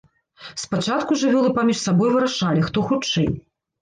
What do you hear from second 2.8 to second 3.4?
хутчэй.